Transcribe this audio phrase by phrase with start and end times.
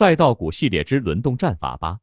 [0.00, 1.98] 再到股系列之轮动战法吧。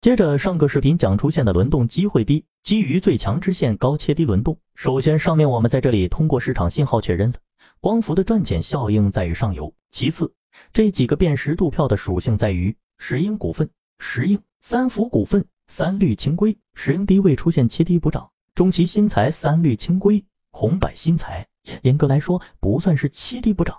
[0.00, 4.58] 接着上个视频讲出现的轮动机会 B，基于最强支线高切低轮动。
[4.74, 7.34] 首先上面我们在这里通过市场信号确认了
[7.80, 9.70] 光伏的赚钱效应在于上游。
[9.90, 10.32] 其次，
[10.72, 13.68] 这几个辨识度票的属性在于石英股份、
[13.98, 16.56] 石英、三福股份、三氯氢硅。
[16.72, 21.46] 石英低位出现切低补涨，中期新材、三氯氢硅、红柏新材，
[21.82, 23.78] 严格来说不算是切低补涨，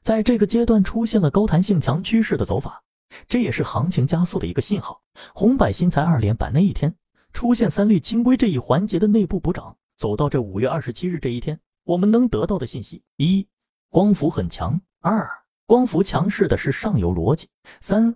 [0.00, 2.80] 在这个阶段出现了高弹性强趋势的走法。
[3.26, 5.02] 这也是行情加速的一个信号。
[5.34, 6.94] 红百新材二连板那一天
[7.32, 13.46] 出现三氯氢硅这一环节的内部补涨，走到这五月二十七日这一天，我们能得到的信息：一、
[13.90, 15.28] 光伏很强；二、
[15.66, 17.46] 光伏强势的是上游逻辑；
[17.80, 18.14] 三、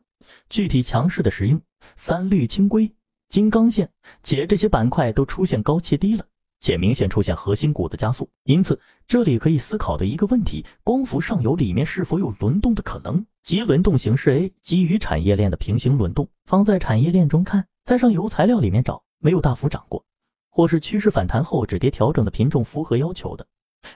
[0.48, 1.60] 具体强势的石英、
[1.96, 2.92] 三氯氢硅、
[3.28, 3.90] 金刚线，
[4.22, 6.24] 且这些板块都出现高切低了。
[6.60, 13.24] 且明显出现核心股的加速，因此这里可以思考的一个问题：光伏上游里面是否有轮动的可能？
[13.42, 20.04] 即轮动形式 A 基于产业链的平行轮动，放在产业链中看，在上游材料里面找没有大幅涨过，
[20.50, 23.46] 或是趋势反弹后止跌调整的品种符合要求的。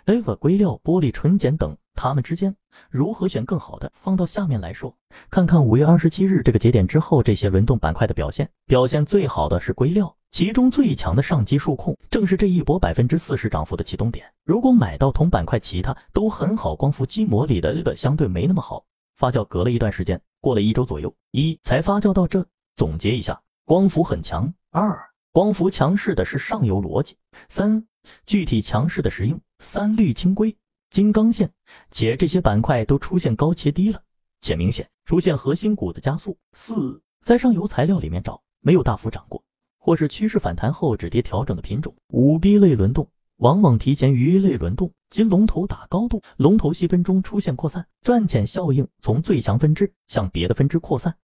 [0.06, 2.56] Ava 硅料、玻璃纯碱等，它们之间
[2.88, 3.92] 如何选更好的？
[3.94, 4.96] 放到下面来说，
[5.28, 8.48] 看看五月二十七日这个节点之后这些轮动板块的表现。
[8.64, 14.26] 表现最好的是硅料，其中最强的上机数控正是这一波百分之四十涨幅的启动点。
[14.44, 16.74] 如果买到同板块，其他都很好。
[16.74, 18.82] 光伏基膜里的相对没那么好，
[19.16, 22.44] 发酵隔了一段时间，过了一周左右，一才发酵到这。
[22.76, 24.50] 总结一下，光伏很强。
[24.70, 24.98] 二，
[25.32, 27.14] 光伏强势的是上游逻辑。
[27.48, 27.86] 三。
[28.26, 30.56] 具体强势的石英、三氯氢硅、
[30.90, 31.48] 金刚线，
[31.90, 34.02] 且这些板块都出现高切低了，
[34.40, 36.36] 且明显出现核心股的加速。
[36.54, 39.41] 四，在上游材料里面找没有大幅涨过，
[39.84, 41.92] 或是趋势反弹后止跌调整的品种。
[42.06, 51.16] 五 B 类轮动往往提前于 A 类轮动，即龙头打高度，龙头细分中出现扩散，赚钱效应从最强分支向别的分支扩散。